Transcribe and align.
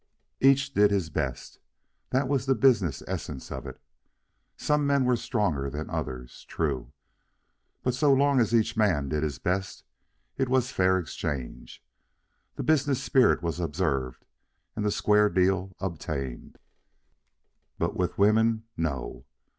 Each 0.39 0.73
did 0.73 0.89
his 0.89 1.11
best. 1.11 1.59
That 2.09 2.27
was 2.27 2.47
the 2.47 2.55
business 2.55 3.03
essence 3.07 3.51
of 3.51 3.67
it. 3.67 3.79
Some 4.57 4.87
men 4.87 5.05
were 5.05 5.15
stronger 5.15 5.69
than 5.69 5.91
others 5.91 6.43
true; 6.49 6.91
but 7.83 7.93
so 7.93 8.11
long 8.11 8.39
as 8.39 8.51
each 8.51 8.75
man 8.75 9.09
did 9.09 9.21
his 9.21 9.37
best 9.37 9.83
it 10.39 10.49
was 10.49 10.71
fair 10.71 10.97
exchange, 10.97 11.85
the 12.55 12.63
business 12.63 13.03
spirit 13.03 13.43
was 13.43 13.59
observed, 13.59 14.25
and 14.75 14.83
the 14.83 14.89
square 14.89 15.29
deal 15.29 15.75
obtained. 15.79 16.57
But 17.77 17.95
with 17.95 18.17
women 18.17 18.63
no. 18.75 19.25